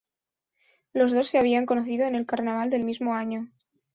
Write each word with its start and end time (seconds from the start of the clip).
Los 0.93 1.11
dos 1.11 1.27
se 1.27 1.37
habían 1.37 1.67
conocido 1.67 2.07
en 2.07 2.15
el 2.15 2.25
carnaval 2.25 2.71
del 2.71 2.83
mismo 2.83 3.13
año. 3.13 3.51